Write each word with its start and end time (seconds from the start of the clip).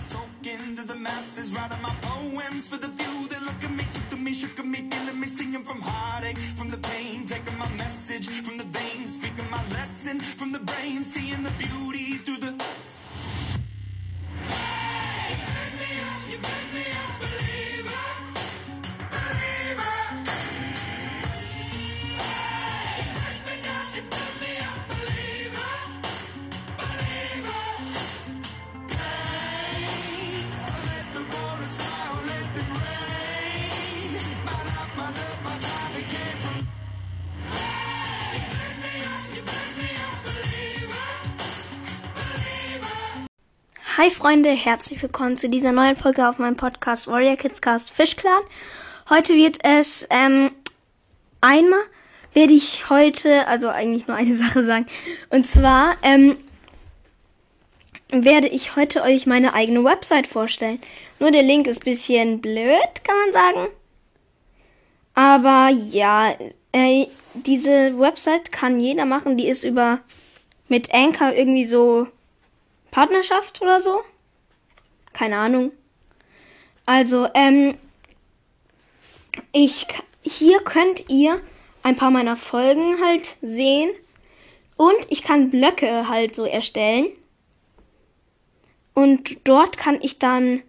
I 0.00 0.02
soak 0.02 0.46
into 0.46 0.82
the 0.86 0.94
masses, 0.94 1.52
writing 1.52 1.82
my 1.82 1.94
poems 2.00 2.66
for 2.66 2.78
the 2.78 2.88
few 2.88 3.28
that 3.28 3.42
look 3.42 3.62
at 3.62 3.70
me, 3.70 3.84
took 3.92 4.08
to 4.08 4.16
me, 4.16 4.32
shook 4.32 4.58
at 4.58 4.64
me, 4.64 4.88
feeling 4.90 5.20
me, 5.20 5.26
singing 5.26 5.62
from 5.62 5.82
heartache, 5.82 6.38
from 6.56 6.70
the 6.70 6.78
pain, 6.78 6.99
Hi 44.02 44.10
Freunde, 44.10 44.48
herzlich 44.48 45.02
willkommen 45.02 45.36
zu 45.36 45.50
dieser 45.50 45.72
neuen 45.72 45.94
Folge 45.94 46.26
auf 46.26 46.38
meinem 46.38 46.56
Podcast 46.56 47.06
Warrior 47.06 47.36
Kids 47.36 47.60
Cast 47.60 47.90
Fish. 47.90 48.16
Heute 49.10 49.34
wird 49.34 49.58
es 49.62 50.06
ähm, 50.08 50.48
einmal 51.42 51.82
werde 52.32 52.54
ich 52.54 52.88
heute, 52.88 53.46
also 53.46 53.68
eigentlich 53.68 54.06
nur 54.06 54.16
eine 54.16 54.34
Sache 54.38 54.64
sagen, 54.64 54.86
und 55.28 55.46
zwar 55.46 55.96
ähm, 56.00 56.38
werde 58.08 58.48
ich 58.48 58.74
heute 58.74 59.02
euch 59.02 59.26
meine 59.26 59.52
eigene 59.52 59.84
Website 59.84 60.26
vorstellen. 60.26 60.80
Nur 61.18 61.30
der 61.30 61.42
Link 61.42 61.66
ist 61.66 61.84
bisschen 61.84 62.40
blöd, 62.40 63.04
kann 63.04 63.16
man 63.26 63.32
sagen. 63.34 63.68
Aber 65.12 65.68
ja, 65.90 66.34
äh, 66.72 67.06
diese 67.34 67.98
Website 67.98 68.50
kann 68.50 68.80
jeder 68.80 69.04
machen. 69.04 69.36
Die 69.36 69.46
ist 69.46 69.62
über 69.62 70.00
mit 70.68 70.94
Anchor 70.94 71.34
irgendwie 71.34 71.66
so 71.66 72.08
Partnerschaft 72.90 73.60
oder 73.62 73.80
so. 73.80 74.02
Keine 75.12 75.38
Ahnung. 75.38 75.72
Also, 76.86 77.28
ähm, 77.34 77.76
ich, 79.52 79.86
hier 80.22 80.60
könnt 80.60 81.08
ihr 81.08 81.40
ein 81.82 81.96
paar 81.96 82.10
meiner 82.10 82.36
Folgen 82.36 83.00
halt 83.04 83.36
sehen. 83.42 83.90
Und 84.76 84.96
ich 85.08 85.22
kann 85.22 85.50
Blöcke 85.50 86.08
halt 86.08 86.34
so 86.34 86.44
erstellen. 86.44 87.08
Und 88.94 89.38
dort 89.44 89.78
kann 89.78 89.98
ich 90.00 90.18
dann, 90.18 90.62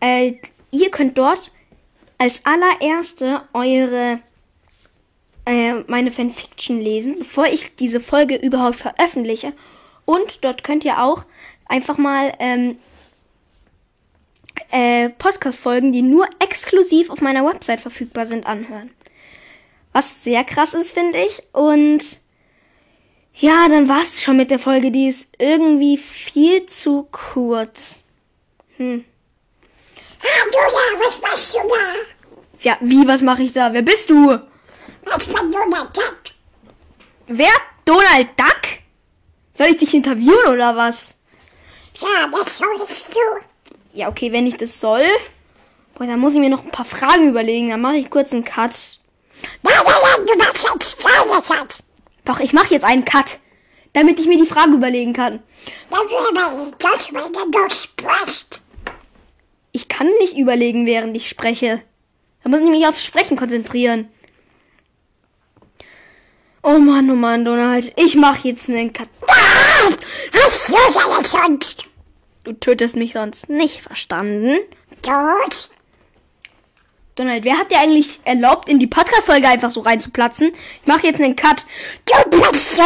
äh, 0.00 0.34
ihr 0.70 0.90
könnt 0.90 1.18
dort 1.18 1.52
als 2.18 2.42
allererste 2.44 3.42
eure, 3.52 4.20
äh, 5.46 5.74
meine 5.86 6.10
Fanfiction 6.10 6.80
lesen, 6.80 7.18
bevor 7.18 7.46
ich 7.46 7.76
diese 7.76 8.00
Folge 8.00 8.36
überhaupt 8.36 8.76
veröffentliche. 8.76 9.52
Und 10.04 10.44
dort 10.44 10.64
könnt 10.64 10.84
ihr 10.84 11.02
auch 11.02 11.24
einfach 11.66 11.98
mal 11.98 12.32
ähm, 12.38 12.78
äh, 14.70 15.08
Podcast-Folgen, 15.10 15.92
die 15.92 16.02
nur 16.02 16.26
exklusiv 16.40 17.10
auf 17.10 17.20
meiner 17.20 17.44
Website 17.44 17.80
verfügbar 17.80 18.26
sind, 18.26 18.46
anhören. 18.46 18.90
Was 19.92 20.24
sehr 20.24 20.44
krass 20.44 20.74
ist, 20.74 20.94
finde 20.94 21.18
ich. 21.18 21.42
Und 21.52 22.20
ja, 23.34 23.68
dann 23.68 23.88
war's 23.88 24.22
schon 24.22 24.36
mit 24.36 24.50
der 24.50 24.58
Folge. 24.58 24.90
Die 24.90 25.08
ist 25.08 25.30
irgendwie 25.38 25.96
viel 25.96 26.66
zu 26.66 27.08
kurz. 27.10 28.02
Hm. 28.76 29.04
Hallo, 30.22 30.98
was 31.04 31.20
machst 31.20 31.54
du 31.54 31.58
da? 31.58 32.34
Ja, 32.60 32.78
wie, 32.80 33.06
was 33.06 33.22
mache 33.22 33.42
ich 33.42 33.52
da? 33.52 33.72
Wer 33.72 33.82
bist 33.82 34.08
du? 34.08 34.40
Ich 35.18 35.26
bin 35.26 35.52
Donald 35.52 35.96
Duck. 35.96 36.18
Wer? 37.26 37.52
Donald 37.84 38.28
Duck? 38.36 38.83
Soll 39.54 39.68
ich 39.68 39.76
dich 39.76 39.94
interviewen 39.94 40.52
oder 40.52 40.76
was? 40.76 41.14
Ja, 42.00 42.28
das 42.32 42.58
sollst 42.58 43.14
du. 43.14 43.18
Ja, 43.92 44.08
okay, 44.08 44.32
wenn 44.32 44.46
ich 44.46 44.56
das 44.56 44.80
soll. 44.80 45.04
Boah, 45.94 46.06
dann 46.06 46.18
muss 46.18 46.34
ich 46.34 46.40
mir 46.40 46.50
noch 46.50 46.64
ein 46.64 46.72
paar 46.72 46.84
Fragen 46.84 47.28
überlegen. 47.28 47.70
Dann 47.70 47.80
mache 47.80 47.96
ich 47.96 48.10
kurz 48.10 48.32
einen 48.32 48.42
Cut. 48.42 48.98
Ja, 49.62 49.70
ja, 49.70 49.82
ja, 49.84 50.24
du 50.24 50.38
machst 50.38 50.66
jetzt 50.74 51.04
keine. 51.04 51.62
Doch, 52.24 52.40
ich 52.40 52.52
mache 52.52 52.74
jetzt 52.74 52.84
einen 52.84 53.04
Cut. 53.04 53.38
Damit 53.92 54.18
ich 54.18 54.26
mir 54.26 54.38
die 54.38 54.46
Frage 54.46 54.72
überlegen 54.72 55.12
kann. 55.12 55.40
Ich 59.70 59.88
kann 59.88 60.08
nicht 60.18 60.36
überlegen, 60.36 60.86
während 60.86 61.16
ich 61.16 61.28
spreche. 61.28 61.82
Da 62.42 62.50
muss 62.50 62.60
ich 62.60 62.66
mich 62.66 62.86
aufs 62.88 63.04
Sprechen 63.04 63.36
konzentrieren. 63.36 64.08
Oh 66.66 66.78
Mann, 66.78 67.10
oh 67.10 67.14
Mann, 67.14 67.44
Donald. 67.44 67.92
Ich 67.96 68.16
mache 68.16 68.48
jetzt 68.48 68.70
einen 68.70 68.90
Cut. 68.90 69.06
Ah? 69.28 69.90
Du 72.42 72.52
tötest 72.54 72.96
mich 72.96 73.12
sonst 73.12 73.50
nicht, 73.50 73.82
verstanden? 73.82 74.60
Tot? 75.02 75.70
Donald, 77.16 77.44
wer 77.44 77.58
hat 77.58 77.70
dir 77.70 77.80
eigentlich 77.80 78.20
erlaubt, 78.24 78.70
in 78.70 78.78
die 78.78 78.86
Podcast-Folge 78.86 79.46
einfach 79.46 79.70
so 79.70 79.82
reinzuplatzen? 79.82 80.52
Ich 80.80 80.86
mache 80.86 81.06
jetzt 81.06 81.20
einen 81.20 81.36
Cut. 81.36 81.66
Du 82.30 82.38
so... 82.54 82.82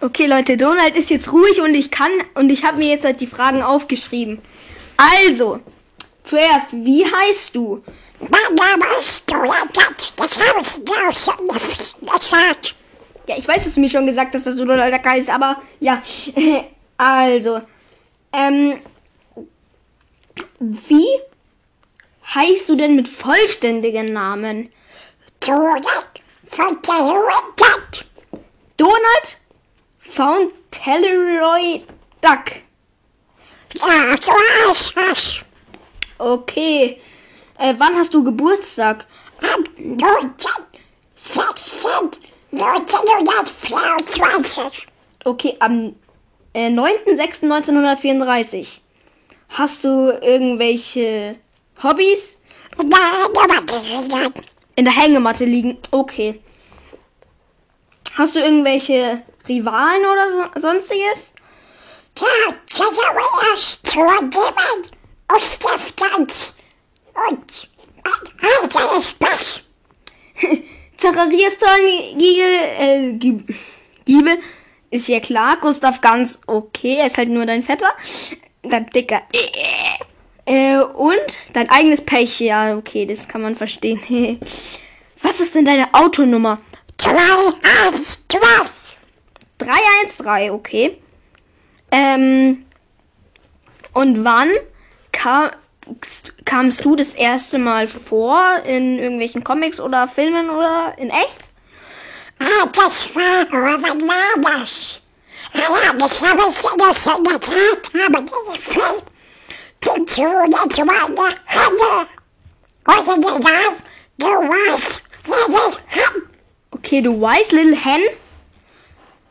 Okay, 0.00 0.26
Leute, 0.26 0.56
Donald 0.56 0.96
ist 0.96 1.10
jetzt 1.10 1.32
ruhig 1.32 1.60
und 1.60 1.74
ich 1.74 1.90
kann 1.90 2.12
und 2.34 2.50
ich 2.50 2.64
habe 2.64 2.78
mir 2.78 2.90
jetzt 2.90 3.04
halt 3.04 3.20
die 3.20 3.26
Fragen 3.26 3.62
aufgeschrieben. 3.62 4.40
Also, 4.96 5.58
zuerst, 6.22 6.72
wie 6.72 7.04
heißt 7.04 7.56
du? 7.56 7.82
Mein 8.20 8.54
Name 8.54 8.84
ist 9.02 9.28
Donald. 9.28 9.76
Das 10.16 10.38
habe 10.38 10.60
ich 10.60 10.84
dir 10.84 11.12
schon 11.12 11.48
gesagt. 11.48 12.76
Ja, 13.28 13.36
ich 13.36 13.46
weiß, 13.46 13.64
dass 13.64 13.74
du 13.74 13.80
mir 13.80 13.88
schon 13.88 14.06
gesagt 14.06 14.34
hast, 14.34 14.46
dass 14.46 14.56
du 14.56 14.64
Donald 14.64 14.92
Duck 14.92 15.04
heißt, 15.04 15.30
aber 15.30 15.62
ja. 15.80 16.02
Also, 16.98 17.62
ähm, 18.32 18.80
wie 20.60 21.08
heißt 22.32 22.68
du 22.68 22.76
denn 22.76 22.94
mit 22.94 23.08
vollständigen 23.08 24.12
Namen? 24.12 24.70
Donald 25.40 25.86
von 26.44 26.78
Donald 26.82 28.06
Donald 28.76 29.38
Fauntleroy 29.98 31.82
Duck. 32.20 32.44
Ja, 33.74 34.16
so 34.20 34.32
heißt 34.32 34.94
es. 35.12 35.44
Okay. 36.18 37.00
Äh, 37.58 37.74
wann 37.78 37.96
hast 37.96 38.14
du 38.14 38.22
Geburtstag? 38.22 39.06
Am 39.40 39.64
1916 39.76 42.31
1924. 42.52 44.86
Okay, 45.24 45.56
am 45.60 45.94
äh, 46.52 46.68
9.6.1934. 46.68 48.80
Hast 49.48 49.84
du 49.84 50.10
irgendwelche 50.20 51.38
Hobbys? 51.82 52.38
Nein, 52.76 52.90
aber 53.24 53.46
geredet. 53.66 54.34
In 54.76 54.84
der 54.84 54.94
Hängematte 54.96 55.44
liegen. 55.44 55.78
Okay. 55.90 56.40
Hast 58.14 58.36
du 58.36 58.40
irgendwelche 58.40 59.22
Rivalen 59.48 60.06
oder 60.06 60.30
so, 60.30 60.44
sonstiges? 60.60 61.32
Ja, 62.20 62.26
zuerst 62.66 63.86
zugeben 63.86 64.86
und 65.28 65.42
Stiftens. 65.42 66.54
Und 67.14 67.70
mein 68.04 68.12
Alter 68.62 68.96
ist 68.98 69.18
Bass. 69.18 69.62
Zacharias 71.02 71.56
Giegel, 72.16 72.46
äh, 72.78 73.12
Gieb- 73.14 73.52
Giebel, 74.04 74.38
ist 74.90 75.08
ja 75.08 75.18
klar. 75.18 75.56
Gustav 75.60 76.00
Ganz, 76.00 76.38
okay, 76.46 76.96
er 76.98 77.06
ist 77.06 77.18
halt 77.18 77.28
nur 77.28 77.44
dein 77.44 77.64
Vetter. 77.64 77.90
Dein 78.62 78.86
Dicker. 78.86 79.22
Äh, 80.46 80.78
und 80.78 81.18
dein 81.52 81.68
eigenes 81.70 82.02
Pech, 82.02 82.38
ja, 82.38 82.76
okay, 82.76 83.04
das 83.04 83.26
kann 83.26 83.42
man 83.42 83.56
verstehen. 83.56 84.00
Was 85.22 85.40
ist 85.40 85.56
denn 85.56 85.64
deine 85.64 85.92
Autonummer? 85.92 86.58
212. 86.98 88.70
313, 89.58 90.50
okay. 90.50 90.98
Ähm, 91.90 92.64
und 93.92 94.24
wann 94.24 94.50
kam, 95.10 95.50
kamst 96.44 96.84
du 96.84 96.96
das 96.96 97.14
erste 97.14 97.58
Mal 97.58 97.88
vor 97.88 98.40
in 98.64 98.98
irgendwelchen 98.98 99.44
Comics 99.44 99.80
oder 99.80 100.08
Filmen 100.08 100.50
oder 100.50 100.94
in 100.98 101.10
echt? 101.10 101.38
Ah, 102.38 102.66
das 102.72 103.14
war, 103.14 103.46
wann 103.50 104.08
war 104.08 104.40
das? 104.40 105.00
Ah 105.54 105.58
ja, 105.84 105.92
das 105.92 106.22
habe 106.22 106.42
ich 106.48 106.62
das 106.78 107.06
in 107.06 107.24
der 107.24 107.40
Tat, 107.40 107.90
aber 108.06 108.22
der 108.22 108.60
Film. 108.60 109.02
Kennst 109.80 110.18
du 110.18 110.22
das 110.22 110.78
meine 110.78 111.34
Hanne? 111.46 112.06
Oder 112.86 113.04
der 113.04 113.38
Name? 113.38 113.76
Du 114.18 114.26
weißt, 114.26 115.02
den 115.26 115.54
hat. 115.54 115.80
Okay, 116.70 117.00
du 117.00 117.20
weißt, 117.20 117.52
Little 117.52 117.76
Hen. 117.76 118.00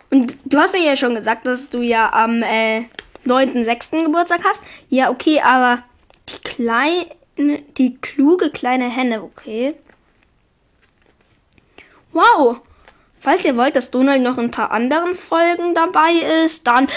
Und 0.09 0.37
du 0.45 0.57
hast 0.59 0.73
mir 0.73 0.83
ja 0.83 0.95
schon 0.97 1.15
gesagt, 1.15 1.45
dass 1.45 1.69
du 1.69 1.81
ja 1.81 2.11
am 2.11 2.43
äh, 2.43 2.85
9.6. 3.25 4.03
Geburtstag 4.03 4.41
hast. 4.43 4.61
Ja, 4.89 5.09
okay, 5.09 5.41
aber 5.41 5.83
die 6.29 6.39
kleine, 6.43 7.05
die 7.77 7.97
kluge 7.97 8.51
kleine 8.51 8.89
Henne, 8.89 9.23
okay. 9.23 9.75
Wow. 12.11 12.61
Falls 13.19 13.45
ihr 13.45 13.55
wollt, 13.55 13.75
dass 13.75 13.91
Donald 13.91 14.23
noch 14.23 14.37
in 14.37 14.45
ein 14.45 14.51
paar 14.51 14.71
anderen 14.71 15.13
Folgen 15.13 15.75
dabei 15.75 16.11
ist, 16.43 16.65
dann. 16.65 16.87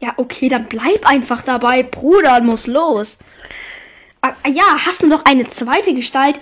Ja, 0.00 0.12
okay, 0.16 0.48
dann 0.48 0.66
bleib 0.66 1.04
einfach 1.04 1.42
dabei, 1.42 1.82
Bruder, 1.82 2.40
muss 2.40 2.66
los. 2.66 3.18
Ah, 4.20 4.34
ja, 4.46 4.78
hast 4.86 5.02
du 5.02 5.06
noch 5.06 5.24
eine 5.24 5.48
zweite 5.48 5.94
Gestalt? 5.94 6.40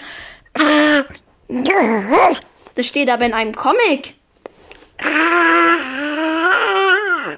Das 2.74 2.86
steht 2.86 3.08
aber 3.08 3.24
in 3.24 3.34
einem 3.34 3.54
Comic. 3.54 4.14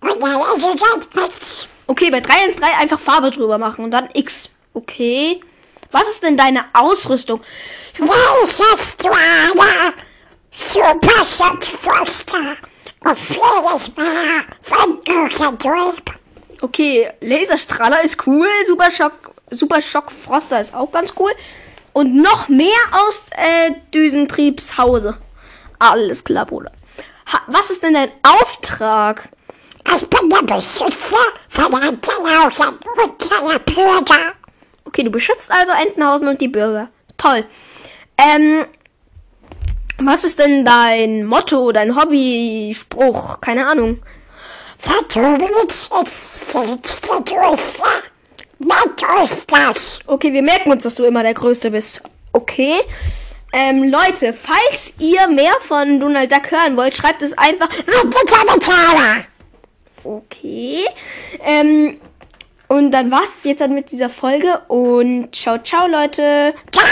und 0.00 0.20
dann 0.22 0.40
ist 0.56 0.64
es 0.64 1.14
ein 1.14 1.24
X. 1.26 1.68
Okay, 1.86 2.10
bei 2.10 2.20
313 2.20 2.62
einfach 2.62 3.00
Farbe 3.00 3.30
drüber 3.30 3.58
machen 3.58 3.84
und 3.84 3.90
dann 3.90 4.08
X. 4.14 4.48
Okay. 4.72 5.40
Was 5.92 6.08
ist 6.08 6.22
denn 6.22 6.36
deine 6.36 6.64
Ausrüstung? 6.72 7.42
Okay, 16.60 17.10
Laserstrahler 17.20 18.02
ist 18.04 18.26
cool. 18.26 18.48
Super 18.66 18.90
Schock, 18.90 19.32
Super 19.50 19.82
Schock 19.82 20.12
Froster 20.12 20.60
ist 20.60 20.74
auch 20.74 20.92
ganz 20.92 21.12
cool. 21.18 21.32
Und 21.92 22.16
noch 22.16 22.48
mehr 22.48 22.68
aus 22.92 23.24
äh, 23.36 23.72
Düsentriebshause. 23.92 25.16
Alles 25.78 26.22
klar, 26.24 26.46
Bruder. 26.46 26.72
Ha, 27.32 27.40
was 27.46 27.70
ist 27.70 27.82
denn 27.82 27.94
dein 27.94 28.10
Auftrag? 28.22 29.28
Ich 29.96 30.06
bin 30.08 30.30
der 30.30 30.42
Beschützer 30.42 31.16
von 31.48 31.72
Entenhausen 31.82 32.66
und 33.02 33.30
der 33.30 33.58
Bürger. 33.58 34.32
Okay, 34.84 35.02
du 35.02 35.10
beschützt 35.10 35.50
also 35.50 35.72
Entenhausen 35.72 36.28
und 36.28 36.40
die 36.40 36.48
Bürger. 36.48 36.88
Toll. 37.16 37.44
Ähm, 38.18 38.66
was 39.98 40.24
ist 40.24 40.38
denn 40.38 40.64
dein 40.64 41.24
Motto, 41.24 41.72
dein 41.72 41.96
Hobby, 41.96 42.74
Spruch? 42.78 43.40
Keine 43.40 43.66
Ahnung. 43.66 44.02
Vertobelt 44.78 45.90
ist 46.02 46.54
der 46.54 47.20
Größte. 47.20 47.82
Merkt 48.60 49.02
euch 49.02 49.46
das. 49.46 50.00
Okay, 50.06 50.32
wir 50.34 50.42
merken 50.42 50.70
uns, 50.70 50.82
dass 50.82 50.94
du 50.94 51.04
immer 51.04 51.22
der 51.22 51.32
Größte 51.32 51.70
bist. 51.70 52.02
Okay. 52.32 52.74
Ähm, 53.52 53.84
Leute, 53.90 54.34
falls 54.34 54.92
ihr 54.98 55.26
mehr 55.28 55.54
von 55.62 55.98
Donald 55.98 56.30
Duck 56.30 56.50
hören 56.50 56.76
wollt, 56.76 56.94
schreibt 56.94 57.22
es 57.22 57.36
einfach. 57.36 57.68
Okay. 60.04 60.84
Ähm, 61.42 61.98
und 62.68 62.92
dann 62.92 63.10
war's 63.10 63.44
jetzt 63.44 63.60
dann 63.60 63.74
mit 63.74 63.90
dieser 63.90 64.10
Folge 64.10 64.60
und 64.68 65.34
ciao, 65.34 65.58
ciao, 65.58 65.88
Leute. 65.88 66.54
Ciao. 66.70 66.84